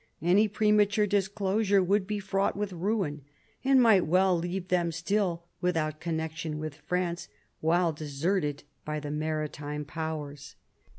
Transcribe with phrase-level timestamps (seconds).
[0.23, 3.21] Any premature disclosure would be fraught with ruin,
[3.63, 7.27] and might well leave them still without connection with France,
[7.59, 10.55] while deserted by the Maritime Powers.